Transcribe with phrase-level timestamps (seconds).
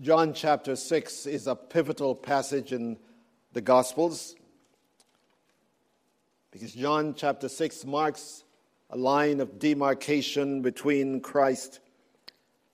[0.00, 2.96] John chapter 6 is a pivotal passage in
[3.52, 4.34] the Gospels
[6.50, 8.44] because John chapter 6 marks
[8.88, 11.80] a line of demarcation between Christ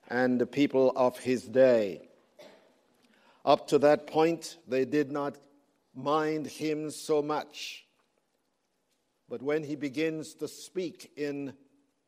[0.09, 2.11] and the people of his day.
[3.45, 5.35] Up to that point, they did not
[5.97, 7.87] mind him so much.
[9.29, 11.55] But when he begins to speak in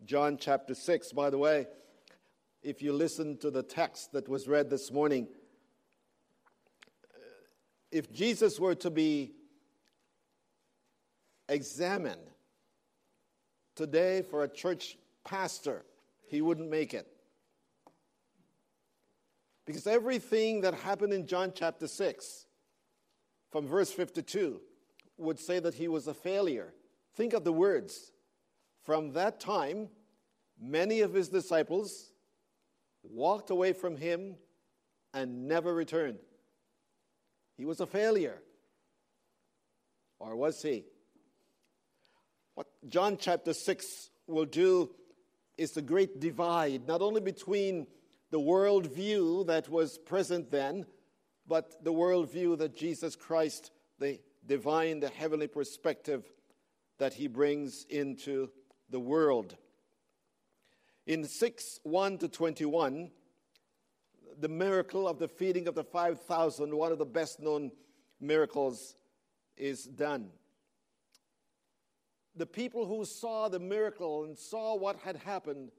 [0.05, 1.67] John chapter 6, by the way,
[2.63, 5.29] if you listen to the text that was read this morning,
[7.91, 9.33] if Jesus were to be
[11.49, 12.21] examined
[13.75, 15.85] today for a church pastor,
[16.29, 17.07] he wouldn't make it.
[19.65, 22.47] Because everything that happened in John chapter 6,
[23.51, 24.61] from verse 52,
[25.17, 26.73] would say that he was a failure.
[27.15, 28.13] Think of the words.
[28.83, 29.89] From that time,
[30.61, 32.13] many of his disciples
[33.11, 34.37] walked away from him
[35.15, 36.19] and never returned.
[37.57, 38.41] He was a failure.
[40.19, 40.85] Or was he?
[42.55, 44.91] What John chapter 6 will do
[45.57, 47.87] is the great divide, not only between
[48.31, 50.87] the worldview that was present then,
[51.47, 56.25] but the worldview that Jesus Christ, the divine, the heavenly perspective
[56.99, 58.51] that he brings into
[58.91, 59.57] the world.
[61.09, 63.11] In 6 1 to 21,
[64.39, 67.73] the miracle of the feeding of the 5,000, one of the best known
[68.21, 68.95] miracles,
[69.57, 70.29] is done.
[72.37, 75.71] The people who saw the miracle and saw what had happened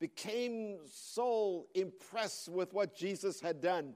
[0.00, 3.92] became so impressed with what Jesus had done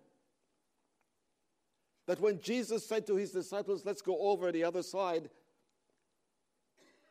[2.07, 5.31] that when Jesus said to his disciples, Let's go over the other side,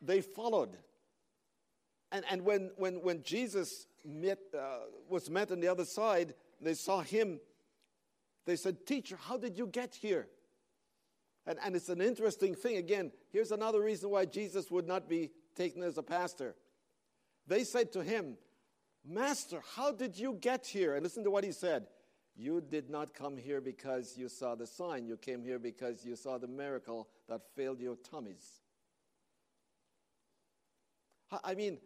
[0.00, 0.76] they followed.
[2.16, 6.72] And, and when, when, when Jesus met, uh, was met on the other side, they
[6.72, 7.40] saw him,
[8.46, 10.28] they said, Teacher, how did you get here?
[11.46, 12.78] And, and it's an interesting thing.
[12.78, 16.54] Again, here's another reason why Jesus would not be taken as a pastor.
[17.46, 18.38] They said to him,
[19.06, 20.94] Master, how did you get here?
[20.94, 21.86] And listen to what he said.
[22.34, 25.06] You did not come here because you saw the sign.
[25.06, 28.62] You came here because you saw the miracle that filled your tummies.
[31.44, 31.78] I mean,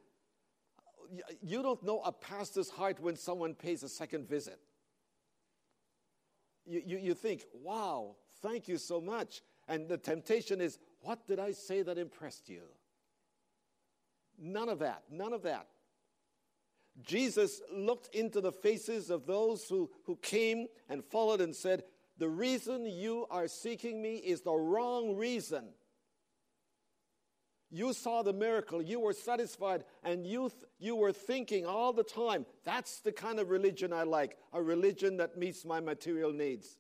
[1.41, 4.59] you don't know a pastor's heart when someone pays a second visit.
[6.67, 9.43] You, you, you think, wow, thank you so much.
[9.69, 12.63] And the temptation is, what did I say that impressed you?
[14.39, 15.67] None of that, none of that.
[17.03, 21.85] Jesus looked into the faces of those who, who came and followed and said,
[22.19, 25.69] The reason you are seeking me is the wrong reason.
[27.71, 32.03] You saw the miracle, you were satisfied, and you, th- you were thinking all the
[32.03, 36.79] time, that's the kind of religion I like a religion that meets my material needs,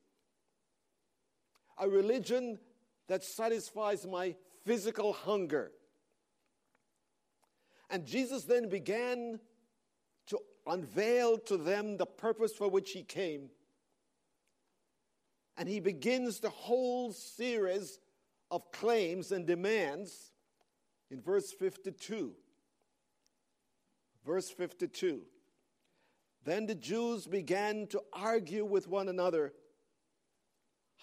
[1.78, 2.58] a religion
[3.06, 4.34] that satisfies my
[4.64, 5.70] physical hunger.
[7.88, 9.38] And Jesus then began
[10.26, 13.50] to unveil to them the purpose for which he came.
[15.56, 18.00] And he begins the whole series
[18.50, 20.29] of claims and demands
[21.10, 22.32] in verse 52.
[24.24, 25.22] Verse 52.
[26.44, 29.52] Then the Jews began to argue with one another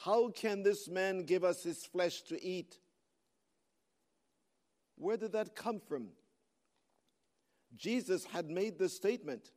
[0.04, 2.80] How can this man give us his flesh to eat?
[4.96, 6.10] Where did that come from?
[7.76, 9.52] Jesus had made the statement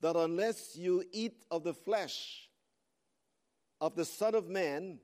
[0.00, 2.48] that unless you eat of the flesh
[3.80, 4.98] of the Son of Man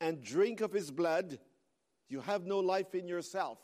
[0.00, 1.38] and drink of his blood,
[2.14, 3.58] you have no life in yourself.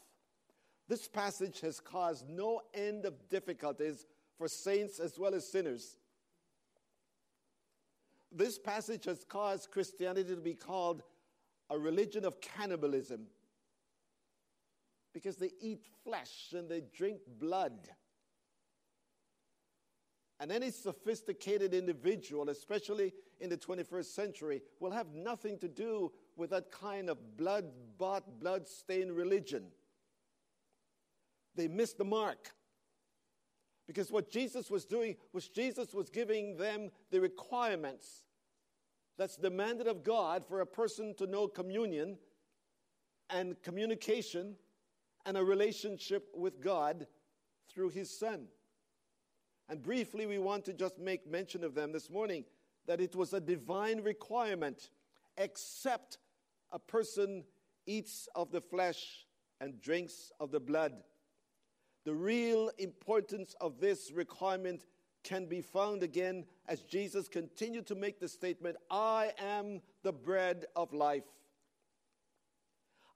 [0.88, 4.06] This passage has caused no end of difficulties
[4.37, 5.97] for saints as well as sinners.
[8.33, 11.05] This passage has caused Christianity to be called
[11.71, 13.28] a religion of cannibalism
[15.15, 17.89] because they eat flesh and they drink blood.
[20.41, 26.10] And any sophisticated individual, especially in the 21st century, will have nothing to do
[26.41, 27.66] with that kind of blood
[27.98, 29.66] bought, blood stained religion.
[31.54, 32.51] They missed the mark.
[33.87, 38.25] Because what Jesus was doing was Jesus was giving them the requirements
[39.19, 42.16] that's demanded of God for a person to know communion
[43.28, 44.57] and communication
[45.27, 47.07] and a relationship with God
[47.71, 48.47] through his Son.
[49.69, 52.45] And briefly, we want to just make mention of them this morning
[52.87, 54.89] that it was a divine requirement,
[55.37, 56.16] except
[56.72, 57.45] a person
[57.87, 59.27] eats of the flesh
[59.61, 60.93] and drinks of the blood.
[62.05, 64.87] The real importance of this requirement
[65.22, 70.67] can be found again as Jesus continued to make the statement I am the bread
[70.77, 71.25] of life.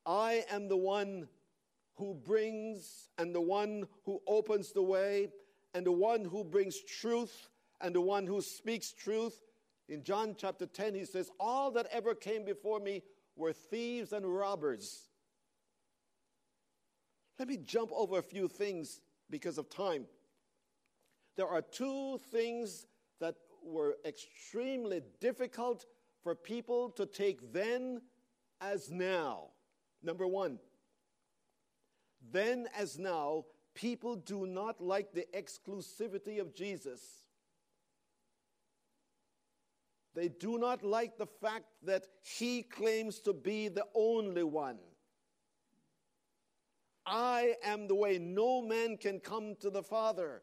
[0.05, 1.29] I am the one
[1.95, 5.31] who brings and the one who opens the way
[5.73, 7.49] and the one who brings truth
[7.81, 9.41] and the one who speaks truth.
[9.89, 13.03] In John chapter 10, he says, All that ever came before me
[13.37, 15.09] were thieves and robbers.
[17.39, 19.01] Let me jump over a few things
[19.31, 20.07] because of time.
[21.37, 22.87] There are two things
[23.21, 25.87] that were extremely difficult
[26.23, 28.01] for people to take then
[28.61, 29.49] as now.
[30.03, 30.59] Number one,
[32.33, 33.45] then as now,
[33.75, 37.24] people do not like the exclusivity of Jesus.
[40.15, 44.79] They do not like the fact that he claims to be the only one.
[47.07, 48.19] I am the way.
[48.19, 50.43] No man can come to the Father.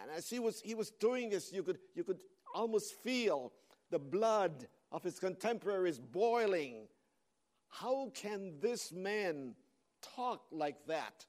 [0.00, 2.20] And as he was, he was doing this, you could, you could
[2.54, 3.52] almost feel
[3.90, 6.88] the blood of his contemporaries boiling.
[7.68, 9.54] How can this man
[10.02, 11.24] talk like that?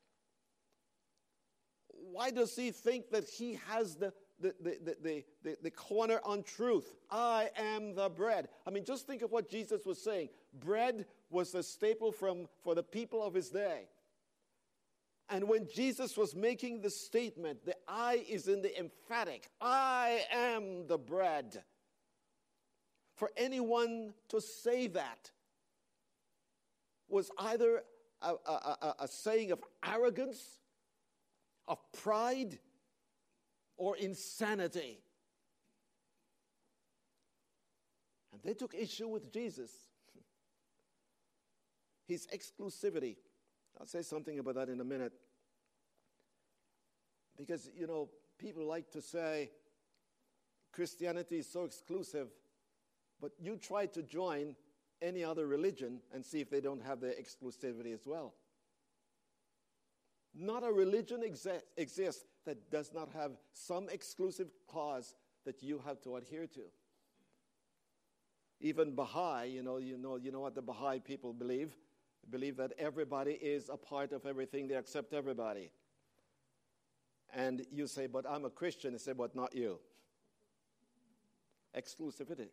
[1.88, 6.96] Why does he think that he has the, the, the, the, the, corner on truth?
[7.10, 8.50] I am the bread.
[8.66, 10.30] I mean, just think of what Jesus was saying.
[10.60, 13.88] Bread was the staple from, for the people of his day.
[15.30, 20.88] And when Jesus was making the statement, the I is in the emphatic I am
[20.88, 21.64] the bread.
[23.16, 25.32] For anyone to say that
[27.10, 27.84] was either
[28.22, 30.60] a, a, a, a saying of arrogance,
[31.68, 32.58] of pride,
[33.80, 35.00] or insanity.
[38.32, 39.72] And they took issue with Jesus.
[42.08, 43.16] His exclusivity
[43.80, 45.14] I'll say something about that in a minute.
[47.38, 49.52] Because, you know, people like to say
[50.74, 52.28] Christianity is so exclusive,
[53.22, 54.56] but you try to join
[55.02, 58.34] any other religion and see if they don't have their exclusivity as well.
[60.34, 65.16] Not a religion exi- exists that does not have some exclusive clause
[65.46, 66.62] that you have to adhere to.
[68.62, 71.76] Even Baha'i, you know, you know, you know what the Baha'i people believe?
[72.30, 75.72] believe that everybody is a part of everything, they accept everybody.
[77.34, 78.94] And you say, But I'm a Christian.
[78.94, 79.80] They say, But not you.
[81.78, 82.50] Exclusivity.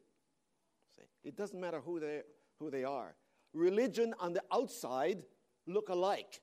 [0.97, 1.07] See?
[1.25, 2.23] It doesn't matter who they,
[2.59, 3.15] who they are.
[3.53, 5.23] Religion on the outside
[5.67, 6.41] look alike,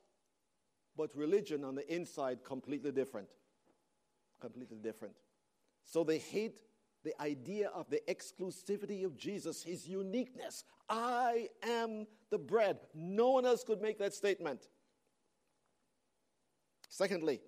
[0.95, 3.29] but religion on the inside completely different.
[4.39, 5.15] Completely different.
[5.85, 6.61] So they hate
[7.03, 10.63] the idea of the exclusivity of Jesus, his uniqueness.
[10.89, 12.79] I am the bread.
[12.93, 14.67] No one else could make that statement.
[16.89, 17.41] Secondly,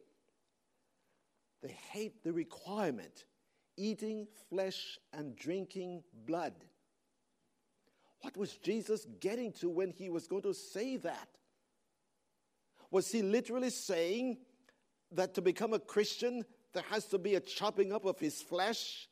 [1.62, 3.26] they hate the requirement
[3.78, 6.54] eating flesh and drinking blood.
[8.22, 11.30] What was Jesus getting to when he was going to say that?
[12.92, 14.38] Was he literally saying
[15.12, 16.44] that to become a Christian,
[16.74, 19.08] there has to be a chopping up of his flesh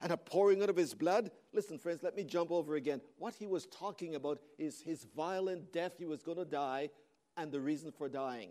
[0.00, 1.30] and a pouring out of his blood.
[1.52, 3.00] Listen, friends, let me jump over again.
[3.18, 5.92] What he was talking about is his violent death.
[5.98, 6.90] He was going to die
[7.36, 8.50] and the reason for dying.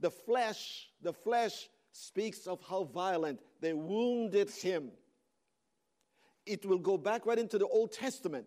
[0.00, 4.90] The flesh, the flesh speaks of how violent they wounded him.
[6.46, 8.46] It will go back right into the Old Testament.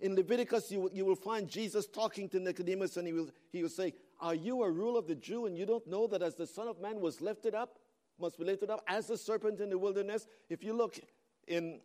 [0.00, 3.70] In Leviticus, you, you will find Jesus talking to Nicodemus, and he will, he will
[3.70, 6.46] say, Are you a ruler of the Jew, and you don't know that as the
[6.46, 7.78] Son of Man was lifted up,
[8.18, 10.26] must be lifted up as a serpent in the wilderness.
[10.48, 10.98] If you look
[11.46, 11.82] in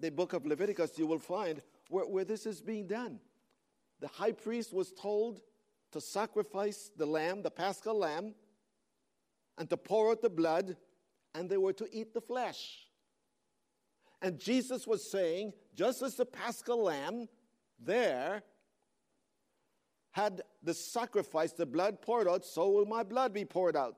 [0.00, 3.20] the book of Leviticus, you will find where, where this is being done.
[4.00, 5.42] The high priest was told
[5.92, 8.34] to sacrifice the lamb, the paschal lamb,
[9.56, 10.76] and to pour out the blood,
[11.36, 12.88] and they were to eat the flesh.
[14.20, 17.28] And Jesus was saying, just as the paschal lamb
[17.78, 18.42] there
[20.12, 23.96] had the sacrifice, the blood poured out, so will my blood be poured out.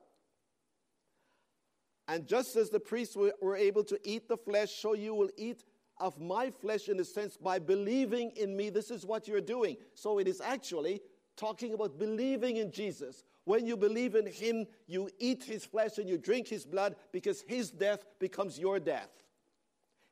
[2.07, 5.63] And just as the priests were, able to eat the flesh, so you will eat
[5.99, 8.69] of my flesh in a sense by believing in me.
[8.69, 9.77] This is what you're doing.
[9.93, 11.01] So it is actually
[11.37, 13.23] talking about believing in Jesus.
[13.45, 17.41] When you believe in him, you eat his flesh and you drink his blood because
[17.41, 19.09] his death becomes your death.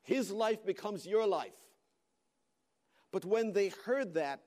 [0.03, 1.59] His life becomes your life.
[3.11, 4.41] But when they heard that,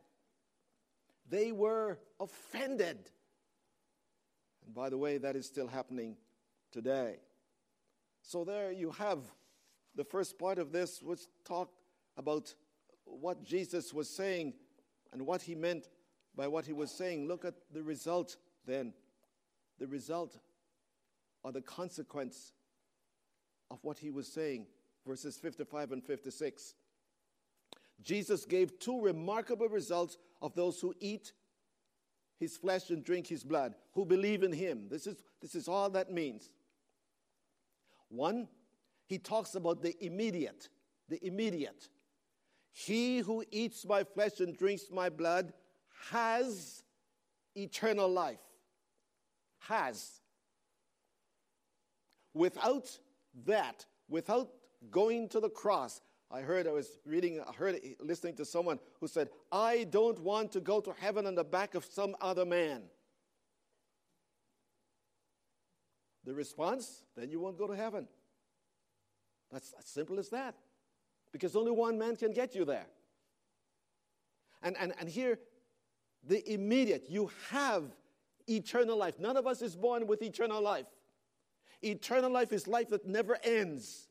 [1.29, 2.99] they were offended.
[4.65, 6.17] And by the way, that is still happening
[6.73, 7.17] today.
[8.23, 9.19] So there you have
[9.95, 11.79] the first part of this, which talked
[12.17, 12.55] about
[13.05, 14.55] what Jesus was saying
[15.13, 15.89] and what he meant
[16.35, 17.29] by what he was saying.
[17.29, 18.93] Look at the result then.
[19.79, 20.39] The result
[21.43, 22.53] or the consequence
[23.71, 24.67] of what he was saying,
[25.07, 26.75] verses 55 and 56.
[28.05, 31.33] Jesus gave two remarkable results of those who eat
[32.39, 34.87] his flesh and drink his blood, who believe in him.
[34.91, 36.51] This is, this is all that means.
[38.09, 38.49] One,
[39.07, 40.69] he talks about the immediate,
[41.09, 41.89] the immediate.
[42.73, 45.53] He who eats my flesh and drinks my blood
[46.11, 46.85] has
[47.55, 48.43] eternal life.
[49.61, 50.21] Has.
[52.35, 52.99] Without
[53.47, 54.51] that, without
[54.91, 59.07] going to the cross, I heard, I was reading, I heard, listening to someone who
[59.07, 62.83] said, I don't want to go to heaven on the back of some other man.
[66.25, 68.09] The response, then you won't go to heaven.
[69.53, 70.55] That's as simple as that.
[71.33, 72.87] Because only one man can get you there.
[74.63, 75.39] And, and, and here,
[76.27, 77.85] the immediate, you have
[78.49, 79.19] eternal life.
[79.19, 80.87] None of us is born with eternal life.
[81.83, 84.09] Eternal life is life that never ends.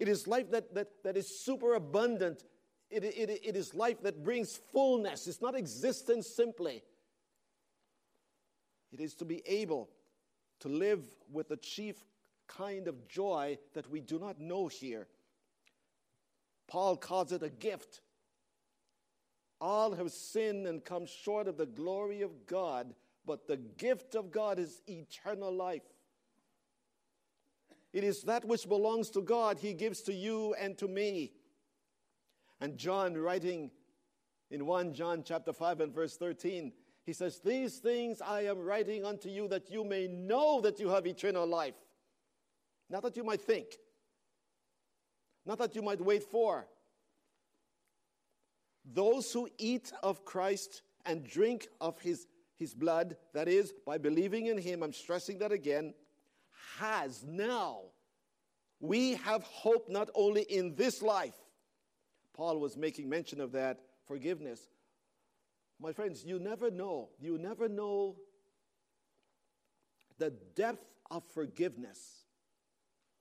[0.00, 2.42] It is life that, that, that is super abundant.
[2.90, 5.26] It, it, it is life that brings fullness.
[5.26, 6.82] It's not existence simply.
[8.92, 9.90] It is to be able
[10.60, 12.02] to live with the chief
[12.48, 15.06] kind of joy that we do not know here.
[16.66, 18.00] Paul calls it a gift.
[19.60, 22.94] All have sinned and come short of the glory of God,
[23.26, 25.82] but the gift of God is eternal life.
[27.92, 31.32] It is that which belongs to God, He gives to you and to me.
[32.60, 33.70] And John, writing
[34.50, 36.72] in 1 John chapter 5 and verse 13,
[37.04, 40.88] he says, These things I am writing unto you that you may know that you
[40.90, 41.74] have eternal life.
[42.88, 43.78] Not that you might think,
[45.46, 46.66] not that you might wait for.
[48.84, 54.46] Those who eat of Christ and drink of his, his blood, that is, by believing
[54.46, 55.94] in him, I'm stressing that again,
[56.80, 57.82] has now.
[58.80, 61.34] We have hope not only in this life.
[62.34, 64.60] Paul was making mention of that forgiveness.
[65.78, 67.10] My friends, you never know.
[67.20, 68.16] You never know
[70.18, 72.24] the depth of forgiveness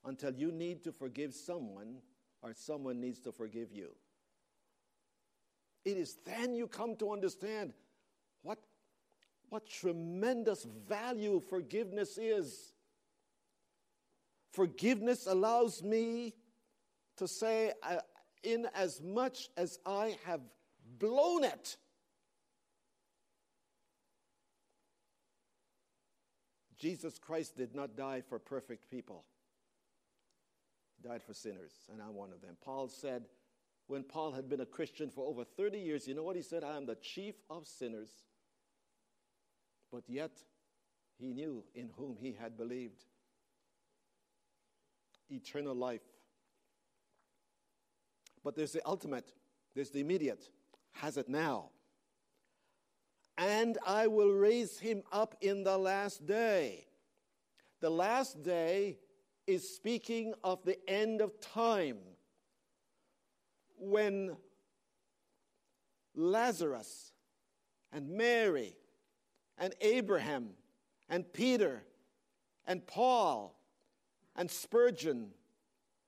[0.05, 1.97] until you need to forgive someone
[2.41, 3.89] or someone needs to forgive you.
[5.85, 7.73] It is then you come to understand
[8.41, 8.59] what,
[9.49, 12.73] what tremendous value forgiveness is.
[14.51, 16.33] Forgiveness allows me
[17.17, 17.73] to say,
[18.43, 20.41] in as much as I have
[20.97, 21.77] blown it,
[26.77, 29.25] Jesus Christ did not die for perfect people.
[30.95, 32.55] He died for sinners, and I'm one of them.
[32.63, 33.25] Paul said,
[33.87, 36.63] when Paul had been a Christian for over 30 years, you know what he said?
[36.63, 38.09] I am the chief of sinners.
[39.91, 40.31] But yet,
[41.17, 43.03] he knew in whom he had believed
[45.29, 46.01] eternal life.
[48.43, 49.31] But there's the ultimate,
[49.75, 50.49] there's the immediate,
[50.93, 51.69] has it now.
[53.37, 56.87] And I will raise him up in the last day.
[57.79, 58.99] The last day
[59.47, 61.97] is speaking of the end of time
[63.77, 64.35] when
[66.15, 67.13] Lazarus
[67.91, 68.75] and Mary
[69.57, 70.49] and Abraham
[71.09, 71.83] and Peter
[72.67, 73.58] and Paul
[74.39, 75.27] and Spurgeon,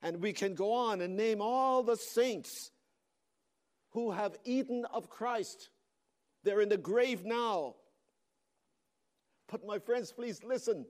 [0.01, 2.71] and we can go on and name all the saints
[3.89, 5.69] who have eaten of Christ.
[6.45, 7.75] They're in the grave now.
[9.51, 10.85] But, my friends, please listen.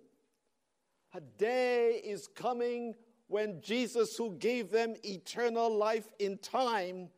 [1.16, 2.94] A day is coming
[3.28, 7.10] when Jesus, who gave them eternal life in time,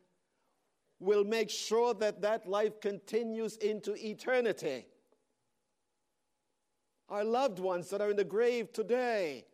[1.00, 4.86] will make sure that that life continues into eternity.
[7.10, 9.44] Our loved ones that are in the grave today,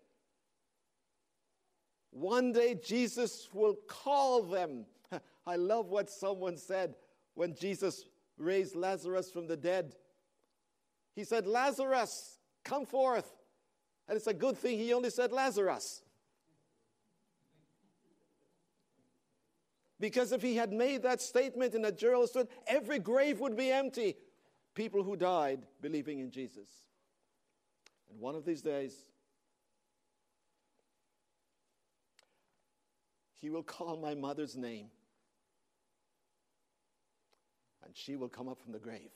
[2.11, 4.87] one day Jesus will call them.
[5.47, 6.95] I love what someone said
[7.35, 8.05] when Jesus
[8.37, 9.95] raised Lazarus from the dead.
[11.15, 13.31] He said, Lazarus, come forth.
[14.09, 16.03] And it's a good thing he only said Lazarus.
[20.01, 24.17] Because if he had made that statement in a Jerusalem, every grave would be empty.
[24.75, 26.69] People who died believing in Jesus.
[28.11, 29.05] And one of these days,
[33.41, 34.87] He will call my mother's name,
[37.85, 39.11] and she will come up from the grave.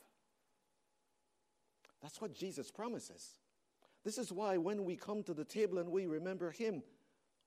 [2.02, 3.38] That's what Jesus promises.
[4.04, 6.83] This is why when we come to the table and we remember Him,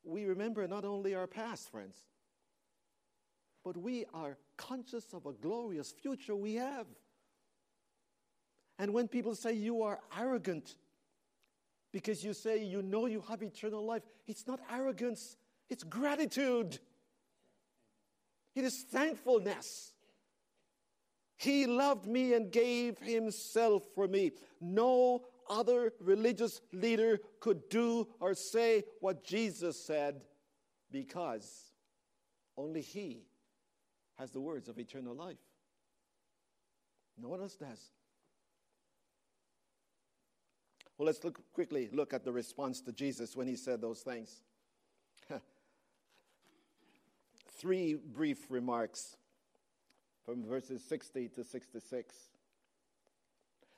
[0.03, 1.97] we remember not only our past, friends,
[3.63, 6.87] but we are conscious of a glorious future we have.
[8.79, 10.75] And when people say you are arrogant,
[11.91, 14.03] because you say you know you have eternal life.
[14.27, 15.37] It's not arrogance,
[15.69, 16.79] it's gratitude.
[18.55, 19.93] It is thankfulness.
[21.37, 24.31] He loved me and gave himself for me.
[24.59, 30.21] No other religious leader could do or say what Jesus said
[30.91, 31.71] because
[32.57, 33.27] only he
[34.15, 35.37] has the words of eternal life.
[37.19, 37.91] No one else does.
[40.97, 44.41] Well, let's look quickly look at the response to Jesus when he said those things.
[47.57, 49.17] Three brief remarks
[50.25, 52.13] from verses 60 to 66.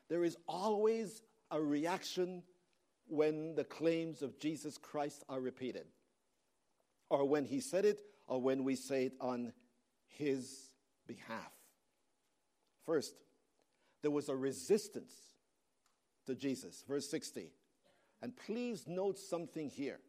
[0.09, 2.43] There is always a reaction
[3.07, 5.85] when the claims of Jesus Christ are repeated,
[7.09, 9.53] or when he said it, or when we say it on
[10.07, 10.71] his
[11.07, 11.51] behalf.
[12.85, 13.13] First,
[14.01, 15.13] there was a resistance
[16.25, 16.83] to Jesus.
[16.87, 17.51] Verse 60.
[18.21, 19.99] And please note something here.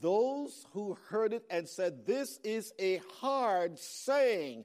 [0.00, 4.64] Those who heard it and said, This is a hard saying.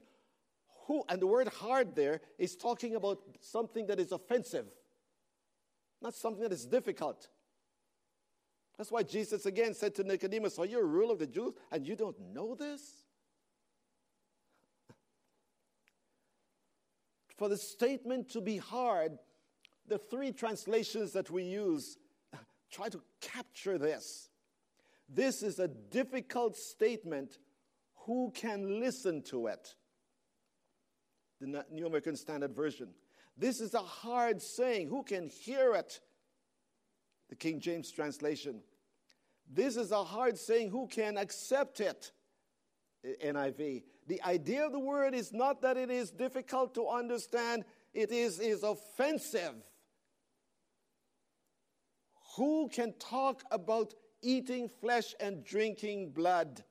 [0.86, 4.66] Who, and the word hard there is talking about something that is offensive,
[6.02, 7.28] not something that is difficult.
[8.76, 11.86] That's why Jesus again said to Nicodemus, Are you a ruler of the Jews and
[11.86, 13.04] you don't know this?
[17.36, 19.18] For the statement to be hard,
[19.88, 21.96] the three translations that we use
[22.70, 24.28] try to capture this.
[25.08, 27.38] This is a difficult statement.
[28.06, 29.74] Who can listen to it?
[31.40, 32.88] The New American Standard Version.
[33.36, 34.88] This is a hard saying.
[34.88, 36.00] Who can hear it?
[37.28, 38.60] The King James translation.
[39.50, 40.70] This is a hard saying.
[40.70, 42.12] Who can accept it?
[43.04, 43.82] NIV.
[44.06, 48.38] The idea of the word is not that it is difficult to understand, it is,
[48.40, 49.54] is offensive.
[52.36, 56.64] Who can talk about eating flesh and drinking blood?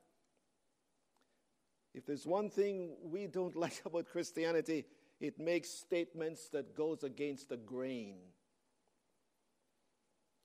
[1.93, 4.85] If there's one thing we don't like about Christianity,
[5.19, 8.17] it makes statements that goes against the grain.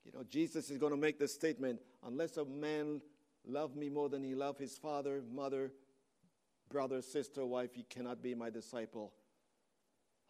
[0.05, 3.01] You know, Jesus is going to make this statement, unless a man
[3.45, 5.71] love me more than he love his father, mother,
[6.69, 9.11] brother, sister, wife, he cannot be my disciple.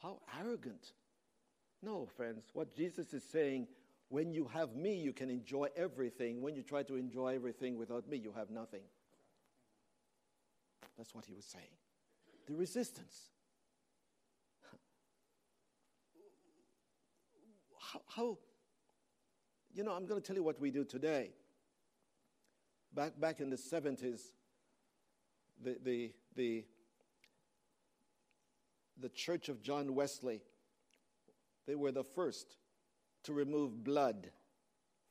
[0.01, 0.93] How arrogant.
[1.81, 3.67] No, friends, what Jesus is saying,
[4.09, 6.41] when you have me, you can enjoy everything.
[6.41, 8.81] When you try to enjoy everything without me, you have nothing.
[10.97, 11.65] That's what he was saying.
[12.47, 13.29] The resistance.
[17.79, 18.37] How, how
[19.73, 21.29] you know, I'm going to tell you what we do today.
[22.93, 24.21] Back, back in the 70s,
[25.63, 26.65] the, the, the,
[28.99, 30.41] the Church of John Wesley,
[31.67, 32.57] they were the first
[33.23, 34.31] to remove blood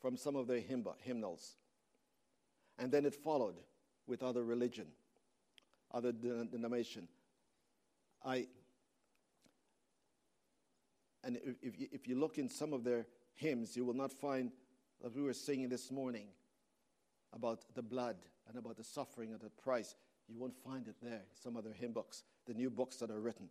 [0.01, 1.57] from some of their hymnals.
[2.79, 3.57] And then it followed
[4.07, 4.87] with other religion,
[5.93, 7.09] other denomination.
[8.25, 8.47] I,
[11.25, 14.53] and if you, if you look in some of their hymns, you will not find
[15.03, 16.27] that we were singing this morning
[17.33, 18.17] about the blood
[18.49, 19.95] and about the suffering of the price.
[20.29, 23.21] You won't find it there in some other hymn books, the new books that are
[23.21, 23.49] written.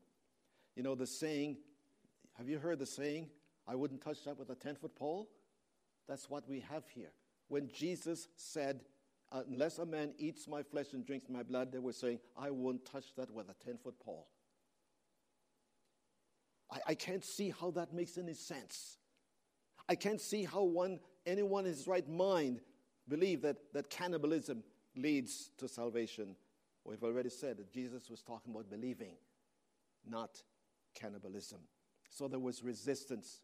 [0.75, 1.57] You know, the saying,
[2.37, 3.29] have you heard the saying,
[3.67, 5.29] I wouldn't touch that with a 10 foot pole?
[6.07, 7.11] That's what we have here.
[7.49, 8.81] When Jesus said,
[9.31, 12.49] uh, Unless a man eats my flesh and drinks my blood, they were saying, I
[12.49, 14.27] won't touch that with a 10 foot pole.
[16.71, 18.97] I, I can't see how that makes any sense.
[19.89, 22.61] I can't see how one, anyone in his right mind
[23.07, 24.63] believe that, that cannibalism
[24.95, 26.35] leads to salvation.
[26.83, 29.15] We've already said that Jesus was talking about believing,
[30.09, 30.41] not
[30.95, 31.59] cannibalism.
[32.09, 33.41] So there was resistance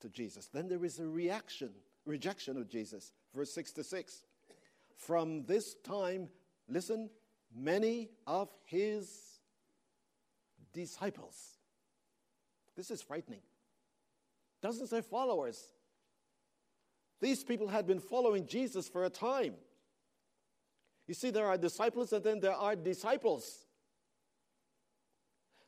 [0.00, 0.46] to Jesus.
[0.46, 1.70] Then there is a reaction,
[2.04, 3.12] rejection of Jesus.
[3.34, 4.24] Verse 66.
[4.96, 6.28] From this time,
[6.68, 7.10] listen,
[7.54, 9.40] many of his
[10.72, 11.58] disciples.
[12.76, 13.40] This is frightening.
[14.62, 15.68] Doesn't say followers.
[17.20, 19.54] These people had been following Jesus for a time.
[21.06, 23.66] You see, there are disciples and then there are disciples.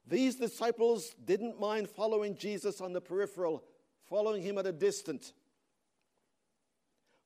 [0.07, 3.63] These disciples didn't mind following Jesus on the peripheral,
[4.09, 5.33] following him at a distance.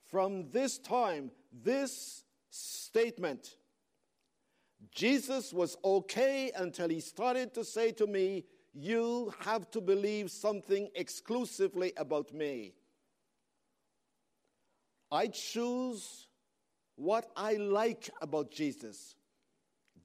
[0.07, 3.57] From this time, this statement,
[4.91, 10.89] Jesus was okay until he started to say to me, You have to believe something
[10.95, 12.75] exclusively about me.
[15.11, 16.27] I choose
[16.97, 19.15] what I like about Jesus.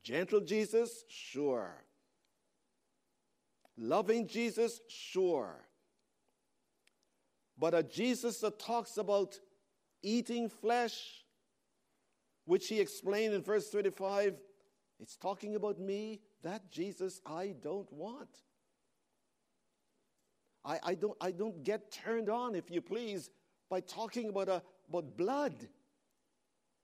[0.03, 1.03] Gentle Jesus?
[1.07, 1.83] Sure.
[3.77, 4.79] Loving Jesus?
[4.87, 5.66] Sure.
[7.57, 9.39] But a Jesus that talks about
[10.03, 11.23] eating flesh,
[12.45, 14.35] which he explained in verse 35,
[14.99, 16.21] it's talking about me.
[16.43, 18.29] That Jesus I don't want.
[20.63, 23.29] I, I, don't, I don't get turned on, if you please,
[23.69, 25.55] by talking about, a, about blood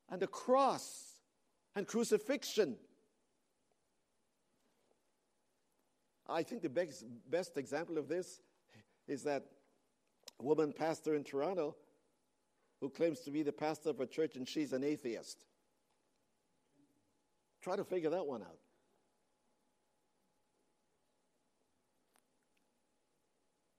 [0.10, 1.20] and the cross
[1.76, 2.78] and crucifixion.
[6.28, 8.42] I think the best, best example of this
[9.08, 9.44] is that
[10.42, 11.76] woman pastor in Toronto
[12.80, 15.46] who claims to be the pastor of a church and she's an atheist.
[17.62, 18.60] Try to figure that one out.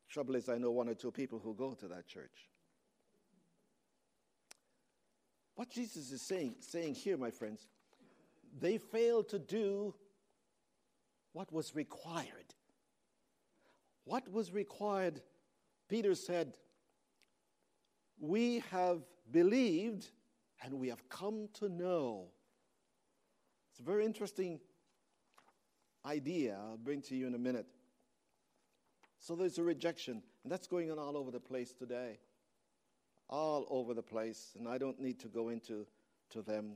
[0.09, 2.49] Trouble is, I know one or two people who go to that church.
[5.57, 7.67] What Jesus is saying, saying here, my friends,
[8.61, 9.95] they failed to do
[11.33, 12.55] what was required.
[14.05, 15.21] What was required?
[15.88, 16.57] Peter said,
[18.18, 20.09] We have believed
[20.62, 22.27] and we have come to know.
[23.70, 24.61] It's a very interesting
[26.07, 27.66] idea I'll bring to you in a minute.
[29.18, 32.18] So there's a rejection, and that's going on all over the place today.
[33.29, 35.87] All over the place, and I don't need to go into
[36.31, 36.73] to them.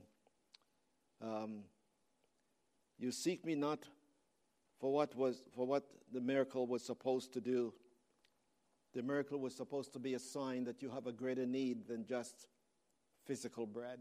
[1.21, 1.59] Um,
[2.97, 3.79] you seek me not
[4.79, 7.73] for what was for what the miracle was supposed to do.
[8.93, 12.05] The miracle was supposed to be a sign that you have a greater need than
[12.05, 12.47] just
[13.25, 13.99] physical bread.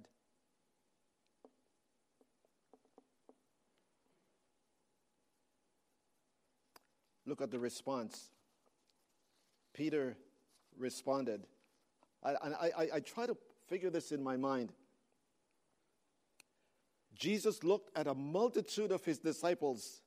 [7.27, 8.31] Look at the response.
[9.75, 10.17] Peter
[10.79, 11.47] responded.
[12.25, 13.37] I, I, I, I try to
[13.69, 14.73] figure this in my mind.
[17.15, 20.01] Jesus looked at a multitude of his disciples,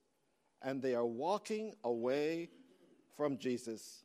[0.63, 2.50] and they are walking away
[3.15, 4.04] from Jesus.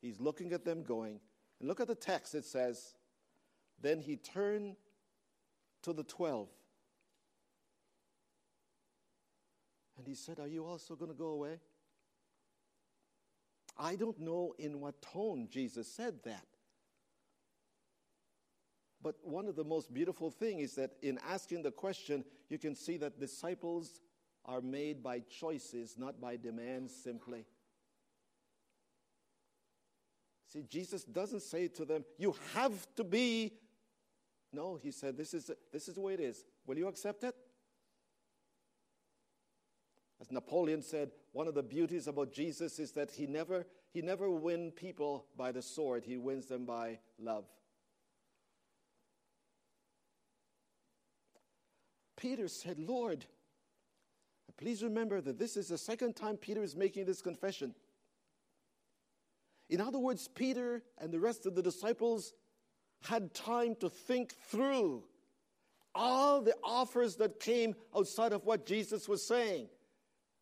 [0.00, 1.20] He's looking at them going.
[1.58, 2.34] And look at the text.
[2.34, 2.94] It says,
[3.80, 4.76] Then he turned
[5.82, 6.48] to the twelve.
[9.98, 11.58] And he said, Are you also going to go away?
[13.78, 16.46] I don't know in what tone Jesus said that.
[19.02, 22.74] But one of the most beautiful things is that in asking the question, you can
[22.74, 24.00] see that disciples
[24.44, 27.46] are made by choices, not by demands simply.
[30.52, 33.52] See, Jesus doesn't say to them, You have to be.
[34.52, 36.44] No, he said, This is, this is the way it is.
[36.66, 37.34] Will you accept it?
[40.20, 44.28] As Napoleon said, one of the beauties about Jesus is that he never, he never
[44.28, 47.44] wins people by the sword, he wins them by love.
[52.16, 53.24] Peter said, Lord,
[54.58, 57.74] please remember that this is the second time Peter is making this confession.
[59.70, 62.34] In other words, Peter and the rest of the disciples
[63.04, 65.04] had time to think through
[65.94, 69.68] all the offers that came outside of what Jesus was saying.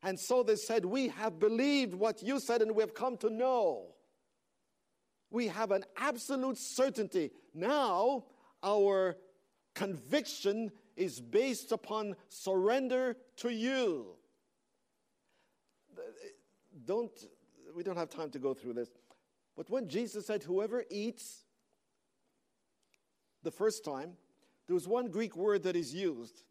[0.03, 3.31] And so they said, We have believed what you said and we have come to
[3.31, 3.95] know.
[5.31, 7.31] We have an absolute certainty.
[7.55, 8.25] Now,
[8.62, 9.17] our
[9.75, 14.07] conviction is based upon surrender to you.
[16.87, 17.12] Don't,
[17.77, 18.88] we don't have time to go through this.
[19.59, 21.42] But when Jesus said, Whoever eats
[23.42, 24.12] the first time,
[24.68, 26.44] there was one Greek word that is used.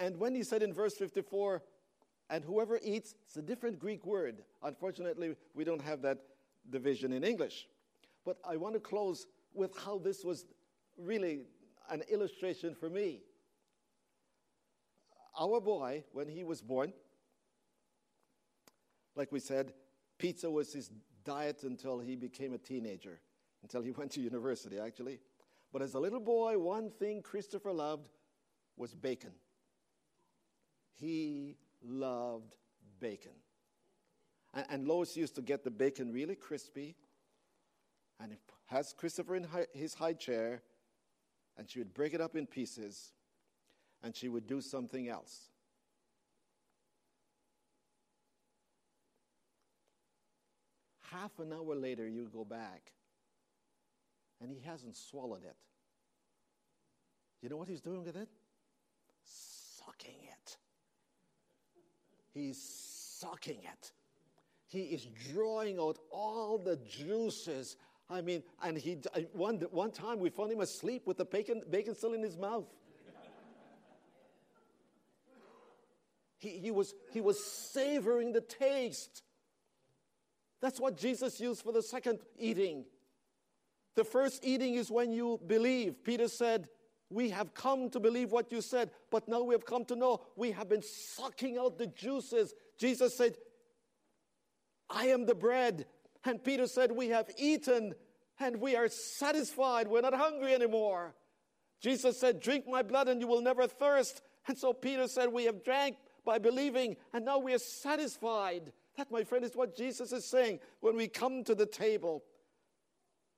[0.00, 1.62] And when he said in verse 54,
[2.28, 4.42] and whoever eats, it's a different Greek word.
[4.64, 6.18] Unfortunately, we don't have that
[6.68, 7.68] division in English.
[8.24, 10.46] But I want to close with how this was
[10.98, 11.42] really
[11.88, 13.20] an illustration for me.
[15.38, 16.92] Our boy, when he was born,
[19.14, 19.72] like we said,
[20.18, 20.90] pizza was his
[21.24, 23.20] diet until he became a teenager,
[23.62, 25.20] until he went to university, actually.
[25.72, 28.08] But as a little boy, one thing Christopher loved
[28.76, 29.32] was bacon.
[30.94, 32.54] He loved
[32.98, 33.32] bacon.
[34.54, 36.96] And, and Lois used to get the bacon really crispy
[38.20, 40.62] and has Christopher in his high chair,
[41.56, 43.12] and she would break it up in pieces,
[44.02, 45.49] and she would do something else.
[51.10, 52.92] Half an hour later, you go back,
[54.40, 55.56] and he hasn't swallowed it.
[57.42, 58.28] You know what he's doing with it?
[59.24, 60.56] Sucking it.
[62.32, 62.62] He's
[63.18, 63.92] sucking it.
[64.66, 67.76] He is drawing out all the juices.
[68.08, 68.98] I mean, and he
[69.32, 72.66] one, one time we found him asleep with the bacon, bacon still in his mouth.
[76.38, 79.22] he, he, was, he was savoring the taste.
[80.60, 82.84] That's what Jesus used for the second eating.
[83.96, 86.04] The first eating is when you believe.
[86.04, 86.68] Peter said,
[87.08, 90.20] We have come to believe what you said, but now we have come to know
[90.36, 92.54] we have been sucking out the juices.
[92.78, 93.36] Jesus said,
[94.88, 95.86] I am the bread.
[96.24, 97.94] And Peter said, We have eaten
[98.38, 99.88] and we are satisfied.
[99.88, 101.14] We're not hungry anymore.
[101.80, 104.20] Jesus said, Drink my blood and you will never thirst.
[104.46, 108.72] And so Peter said, We have drank by believing and now we are satisfied.
[109.00, 112.22] That, my friend, is what Jesus is saying when we come to the table.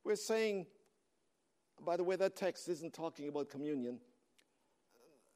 [0.03, 0.67] We're saying,
[1.81, 4.01] oh, by the way, that text isn't talking about communion.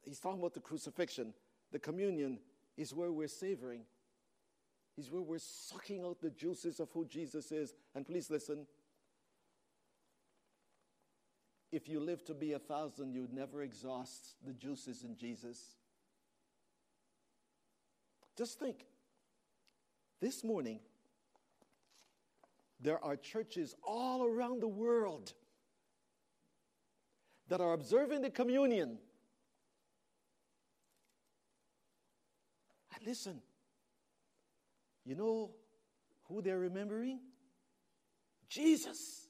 [0.01, 1.33] He's talking about the crucifixion.
[1.71, 2.39] The communion
[2.75, 3.83] is where we're savoring,
[4.97, 7.73] is where we're sucking out the juices of who Jesus is.
[7.95, 8.67] And please listen
[11.71, 15.75] if you live to be a thousand, you'd never exhaust the juices in Jesus.
[18.37, 18.87] Just think
[20.21, 20.79] this morning,
[22.79, 25.33] there are churches all around the world
[27.49, 28.97] that are observing the communion.
[32.95, 33.41] And listen,
[35.05, 35.51] you know
[36.27, 37.19] who they're remembering?
[38.49, 39.27] Jesus.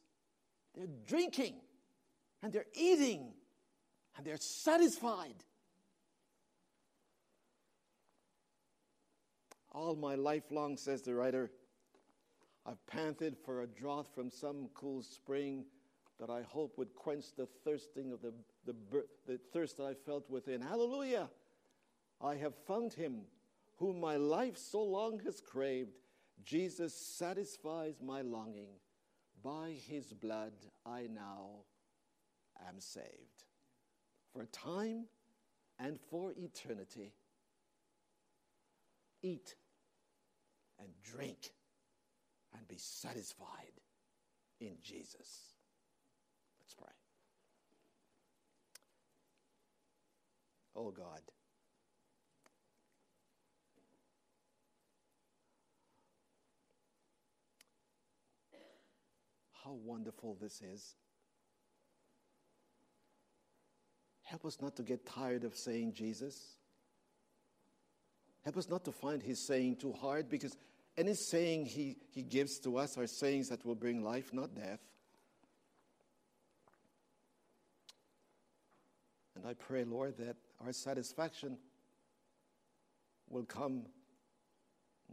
[0.75, 1.55] They're drinking
[2.43, 3.33] and they're eating
[4.15, 5.35] and they're satisfied.
[9.77, 11.51] All my life long, says the writer,
[12.65, 15.65] I've panted for a draught from some cool spring
[16.19, 18.33] that I hope would quench the thirsting of the,
[18.65, 18.73] the,
[19.27, 20.61] the thirst that I felt within.
[20.61, 21.29] Hallelujah!
[22.19, 23.21] I have found him
[23.75, 25.99] whom my life so long has craved.
[26.43, 28.69] Jesus satisfies my longing.
[29.43, 30.53] By his blood
[30.87, 31.49] I now
[32.67, 33.43] am saved.
[34.33, 35.05] For time
[35.77, 37.13] and for eternity,
[39.21, 39.53] eat
[40.79, 41.51] and drink
[42.53, 43.81] and be satisfied
[44.59, 45.55] in Jesus.
[46.59, 46.93] Let's pray.
[50.75, 51.21] Oh God.
[59.63, 60.95] How wonderful this is.
[64.23, 66.56] Help us not to get tired of saying Jesus.
[68.47, 70.55] Help us not to find his saying too hard because
[70.97, 74.79] any saying he, he gives to us are sayings that will bring life, not death.
[79.35, 81.57] And I pray, Lord, that our satisfaction
[83.27, 83.81] will come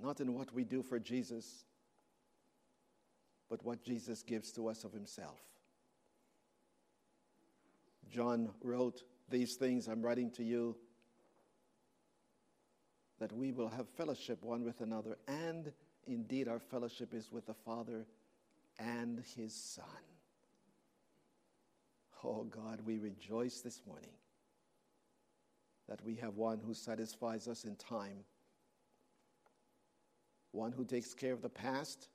[0.01, 1.65] not in what we do for Jesus,
[3.51, 5.41] but what Jesus gives to us of himself.
[8.13, 10.77] John wrote, These things I'm writing to you
[13.21, 15.73] that we will have fellowship one with another, and
[16.07, 18.07] indeed our fellowship is with the Father
[18.79, 19.85] and His Son.
[22.25, 24.11] Oh God, we rejoice this morning
[25.89, 28.25] that we have one who satisfies us in time,
[30.53, 32.09] one who takes care of the past,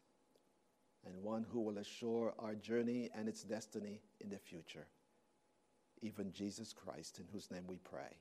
[1.05, 4.88] and one who will assure our journey and its destiny in the future,
[6.01, 8.17] even Jesus Christ, in whose name we pray.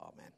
[0.00, 0.32] Amen.